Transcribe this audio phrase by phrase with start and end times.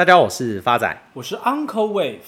[0.00, 2.20] 大家好，我是发仔，我是 Uncle Wave。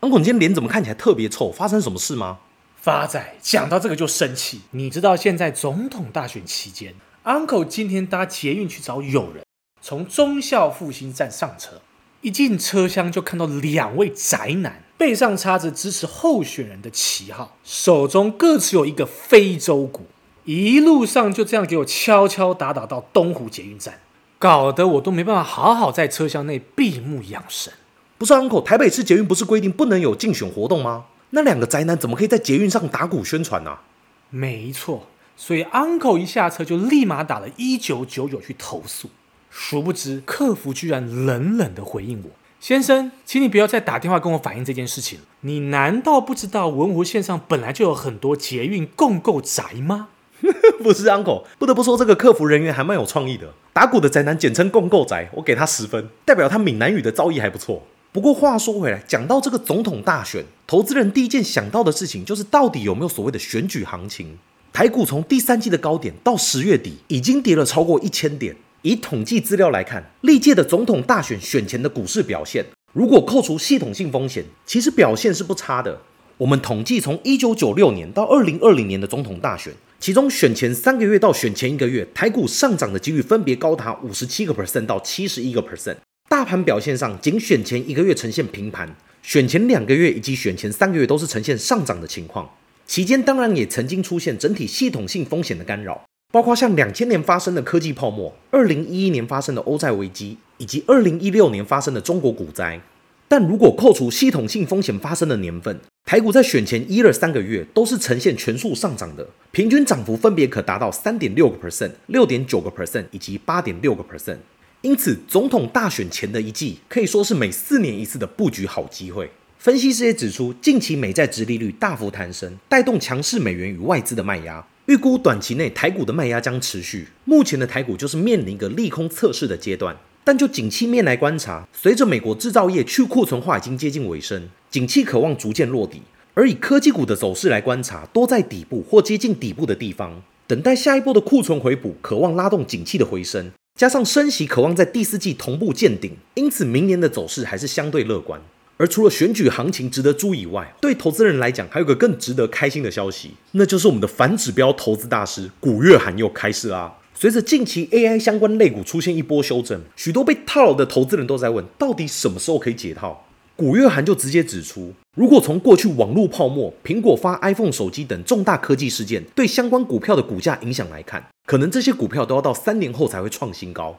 [0.00, 1.52] Uncle，你今天脸怎么看起来特别臭？
[1.52, 2.40] 发生什么事吗？
[2.74, 4.62] 发仔讲到这个就生气。
[4.72, 9.44] 你知道现在总统大选期间，Uncle 今天搭捷运去找友人，
[9.80, 11.80] 从忠孝复兴站上车，
[12.22, 20.06] 一进车厢就看到两位宅男，背上插着支持候选人的旗号，手中各持有一个非洲鼓，
[20.44, 24.00] 一路上就这样给我敲敲打打到东湖捷运站。
[24.42, 27.72] 搞得我都没办法好好在车厢内闭目养神。
[28.18, 31.04] 不是 Uncle，台北市捷运不是规定不能有竞选活动吗？
[31.30, 33.82] 那两个宅男怎么可以在捷运上打鼓宣传呢、啊？
[34.30, 39.10] 没错，所以 Uncle 一下车就立马打了一九九九去投诉。
[39.48, 45.20] 殊不知客服居然冷冷的回应我：“先生，请你不要再打电话跟我反映这件事情。
[45.42, 50.08] 你难道不知道文湖线上本来就有很多捷运共构宅吗？”
[50.82, 53.46] 不是 Uncle，不得不说这个客服人员还蛮有创意的。
[53.72, 57.82] 打鼓的宅男简称共构宅，我给他十分，代表他闽南语的造诣还不错。
[58.12, 64.38] 不过话说回来，讲到这个总统大选，投资人第一件想到的事情就是到底有没有所谓的选举行情。
[64.72, 68.56] 台股从第三季的高点到十月底，已经跌了超过一千点。
[68.82, 76.00] 以统计资料来看，历届的总统大选选前的股市表现，如果扣除系统性风险，其实表现是不差的。
[76.38, 79.72] 我们统计从一九九六年到二零二零年的总统大选。
[80.02, 85.94] 其中选前三个月到选前一个月，台股上涨的几率分别高达五十七个 percent 到七十一个 percent。
[86.28, 92.50] 大盘表现上，仅选前一个月呈现平盘，选前两个月以及选前三个月都是呈现上涨的情况。
[92.84, 102.80] 期间当然也曾经出现整体系统性风险的干扰，包括像两千年发生的科技泡沫、二零一一年发生的欧债危机，以及二零一六年发生的中国股灾。
[103.28, 105.78] 但如果扣除系统性风险发生的年份，
[106.12, 114.36] 台股在选前一二三个月都是呈现全数上涨的，平均涨幅分别可达到三点六个 percent、六点九个 percent 以及八点六个 percent。
[114.82, 119.30] 因此，总统大选前的一季可以说是每四年一次的布局好机会。
[119.56, 127.08] 分析师也指出，近期美债殖利率大幅攀升，带动强势美元与外资的卖压，预估短期内台股的卖压将持续。
[127.24, 129.96] 目前的台股就是面临一个利空测试的阶段。
[130.24, 136.00] 但就景气面来观察，随着美国制造业去库存化已经接近尾声，景气可望逐渐落底。
[136.32, 143.52] 而以科技股的走势来观察，多在底部或接近底部的地方，等待下一波的库存回补，渴望拉动景气的回升。
[143.78, 148.40] 加上升息可望在第四季同步见顶，因此明年的走势还是相对乐观。
[148.78, 156.94] 而除了选举行情值得注意以外，对投资人来讲，还有个更值得开心的消息，那就是我们的反指标投资大师古月涵又开市啦。
[157.14, 163.26] 随着近期 AI 相关类股出现一波修正，许多被套牢的投资人都在问，到底什么时候可以解套？
[163.62, 173.96] 古月涵就直接指出，如果从过去网络泡沫、苹果发 iPhone 手机等重大科技事件对相关股票的股价影响来看，可能这些股票都要到三年后才会创新高。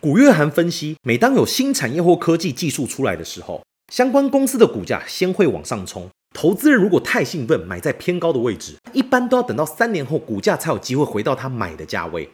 [0.00, 6.06] 古月涵分析，每当有新产业或科技技术出来的时候，相关公司的股价先会往上冲。
[6.34, 12.28] 投资人如果太兴奋，买在偏高的位置，一般都要等到三年后，股价才有机会回到他买的价位。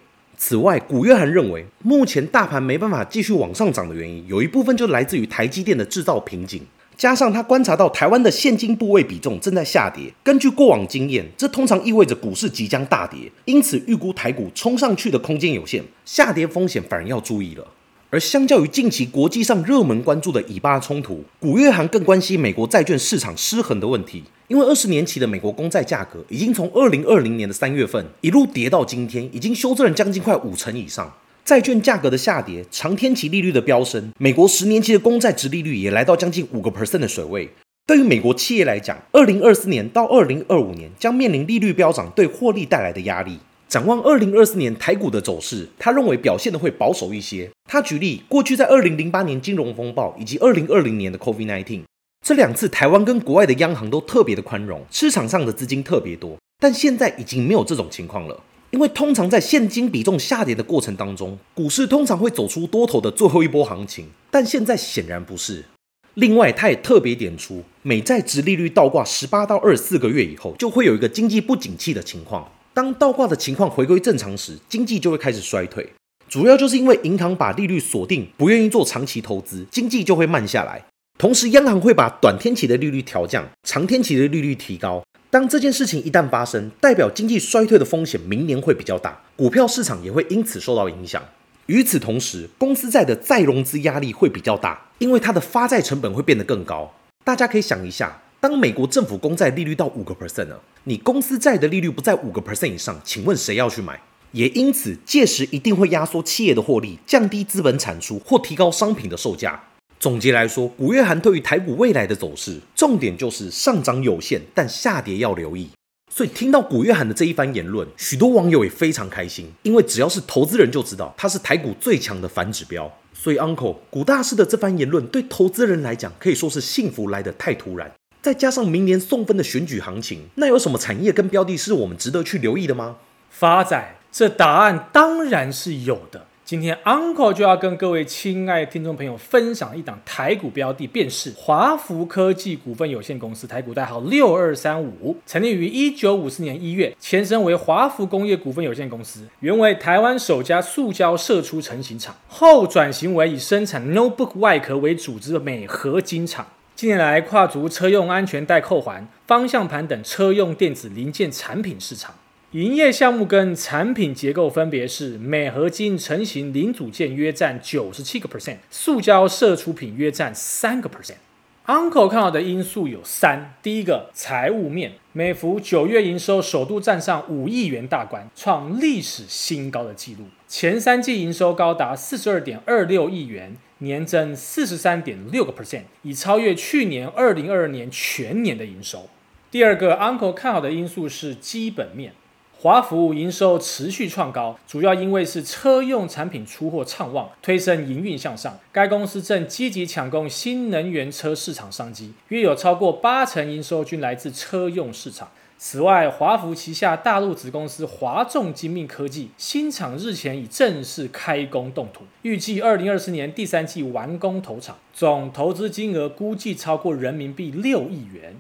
[0.45, 6.61] 此外，古约翰认为，目前大盘没办法继续往上涨的原因，有一部分就来自于台积电的制造瓶颈，
[6.97, 10.13] 加上他观察到台湾的现金部位比重正在下跌。
[10.25, 17.65] 根据过往经验，这通常意味着股市即将大跌，因此预估台股冲上去的空间有限，下跌风险反而要注意了。
[18.13, 24.23] 而相较于近期国际上热门关注的以巴冲突，古月涵更关心美国债券市场失衡的问题。
[24.49, 31.11] 因为二十年期的美国公债价格已经从二零二零年的三月份一路跌到今天，已经修正了将近快五成以上。
[31.43, 37.49] 债券价格的下跌，长天期利率的飙升，美国十年期的公债殖利率也来到将近五个 percent 的水位。
[37.87, 43.39] 对于美国企业来讲，二零二四年到二零二五年将面临利率飙涨对获利带来的压力。
[43.73, 47.49] 展望二零二四年台股的走势，他认为表现的会保守一些。
[47.65, 51.81] 他举例，过去在二零零八年金融风暴以及二零二零年的 COVID-19
[52.23, 56.37] 这两次，台湾跟国外的央行都特别的宽容，市场上的资金特别多。
[56.59, 58.39] 但现在已经没有这种情况了，
[58.73, 64.09] 因为通常在现金比重下跌的过程当中，股市通常会走出多头的最后一波行情。
[64.31, 65.65] 但现在显然不是。
[66.13, 72.47] 另外，他也特别点出，美债殖利率倒挂十八到二十四个月以后，就会有一个经济不景气的情况。
[72.75, 75.93] 当倒挂的情况回归正常时，经济就会开始衰退。
[76.29, 80.83] 主要就是因为银行把利率锁定，不愿意做长期投资，经济就会慢下来。
[81.19, 85.03] 同时，央行会把短天期的利率调降，长天期的利率提高。
[85.29, 91.23] 当这件事情一旦发生，代表经济衰退的风险明年会比较大，股票市场也会因此受到影响。
[91.67, 96.95] 与此同时，公司债的再融资压力会比较大，因为它的发债成本会变得更高。
[97.23, 98.23] 大家可以想一下。
[98.43, 104.01] 当美国政府公债利率到五个 percent 了，你公司债的利率不在五个 percent 以上，请问谁要去买？
[104.33, 109.63] 也因此，届时一定会压缩企业的获利，降低资本产出或提高商品的售价。
[110.01, 115.71] 总结来说，古月涵对于台股未来的走势，重点就是上涨有限，但下跌要留意。
[116.11, 122.93] 所以听到古月涵的这一番言论，许多网友也非常开心，因为只要是投资人就知道他是台股最强的反指标。
[123.15, 127.89] 所以 Uncle 古大师的这番言论对投资人来讲可以说是幸福来得太突然，
[128.23, 132.99] 再加上明年送分的选举行情，那有什么产业跟标的是我们值得去留意的吗？
[133.29, 136.27] 发仔，这答案当然是有的。
[136.45, 156.47] 今天 Uncle 就要跟各位亲爱的听众朋友分享一档台股标的，便是华孚科技股份有限公司，台股代号六二三五，成立于一九五四年一月，前身为华孚工业股份有限公司，原为台湾首家塑胶射出成型厂，后转型为以生产 notebook 外壳为主之镁合金厂，
[156.83, 162.13] 近年来跨足车用安全带扣环、方向盘等车用电子零件产品市场。
[162.51, 171.19] 营业项目跟产品结构分别是：镁合金成型零组件约占九十七个 percent，塑胶射出品约占三个 percent。
[171.67, 189.09] Uncle 看好的因素有三：第一个，财务面，美孚九月营收首度站上五亿元大关，创历史新高的纪录，前三季营收高达四十二点二六亿元，年增四十三点六个 percent，已超越去年二零二二年全年的营收。
[189.51, 192.13] 第二个，Uncle 看好的因素是基本面。
[192.59, 198.57] 华孚营收持续创高，主要因为是车用产品出货畅旺，推升营运向上。
[198.71, 205.29] 该公司正积极抢攻新能源车市场商机，约有超过八成营收均来自车用市场。
[205.65, 218.35] 此外，华孚旗下大陆子公司华众精密科技新厂日前已正式开工动土，预计二零二四年第三季完工投产，总投资金额估计超过人民币六亿元。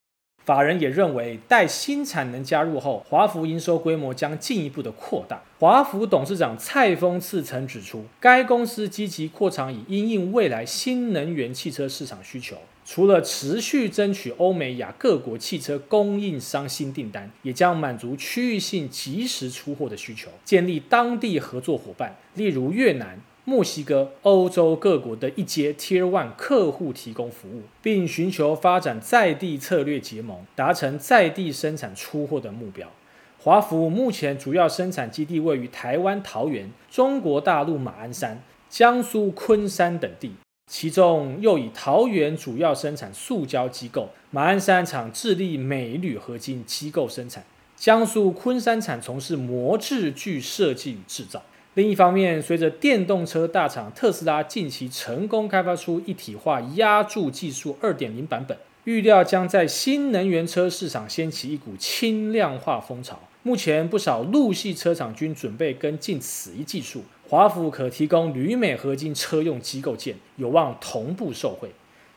[0.44, 5.40] 法人也认为，待新产能加入后，华孚营收规模将进一步的扩大。
[5.60, 12.56] 华孚董事长蔡峰次曾指出，该公司积极扩厂，以因应未来新能源汽车市场需求。
[12.94, 23.18] 除了持续争取欧美亚各国汽车供应商新订单，也将满足区域性及时出货的需求，建立当地合作伙伴，例如越南。
[23.44, 32.90] 墨西哥、欧洲各国的一阶 Tier One 客户提供服务，并寻求发展在地策略结盟，达成在地生产出货的目标。
[33.38, 40.32] 华孚目前主要生产基地位于台湾桃园、中国大陆马鞍山、江苏昆山等地，
[40.72, 47.44] 其中又以桃园主要生产塑胶机构，马鞍山厂致力镁铝合金机构生产，
[47.76, 51.42] 江苏昆山厂从事模制具设计与制造。
[51.74, 63.20] 另一方面，随着电动车大厂特斯拉近期成功开发出一体化压铸技术二点零版本，预料将在新能源车市场掀起一股轻量化风潮。
[63.42, 67.02] 目前，不少陆系车厂均准备跟进此一技术，
[67.32, 71.70] 华孚可提供铝镁合金车用机构件，有望同步受惠。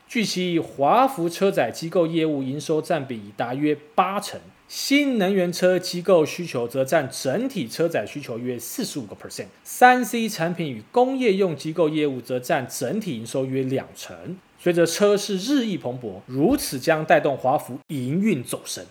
[0.06, 4.38] 据悉，华孚车载机构业务营收占比已达约八成。
[4.68, 14.36] 新能源车机构需求则占整体车载需求约四十五个 percent，三 C 产品与工业用机构业务则占整体营收约两成。
[14.58, 18.84] 随着车市日益蓬勃，如此将带动华孚营运走升。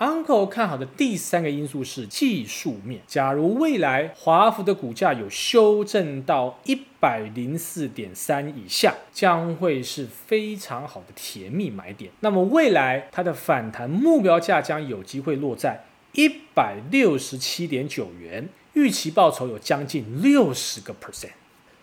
[0.00, 3.02] Uncle 看好的第三个因素是技术面。
[3.06, 12.10] 假如未来华孚的股价有修正到一百零四点三以下，将会是非常好的甜蜜买点。
[12.20, 21.32] 那么未来它的反弹目标价将有机会落在一百六十七点九元，预期报酬有将近六十个 percent。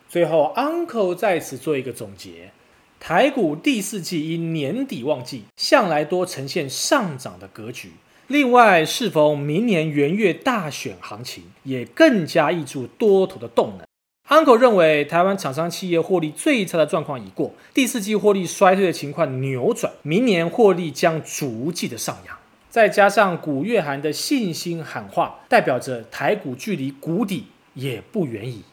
[0.09, 2.51] 最后，Uncle 在此做一个总结。
[2.99, 7.91] 台股第四季因年底旺季，向来多呈现上涨的格局。
[8.27, 13.87] 另外，适逢明年元月大选行情，也更加挹注多头的动能。
[14.27, 22.37] Uncle 认为，台湾厂商企业获利最差的状况已过，第四季获利衰退的情况扭转，明年获利将逐季的上扬。
[22.69, 28.63] 再加上古月涵的信心喊话，代表着台股距离谷底也不远矣。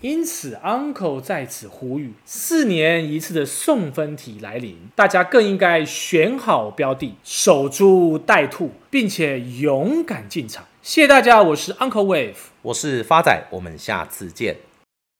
[0.00, 10.64] 因此，Uncle 在此呼吁：四年一次的送分题来临，大家更应该选好标的，守株待兔，并且勇敢进场。
[10.80, 14.69] 谢谢大家，我是 Uncle Wave，我是发仔，我们下次见。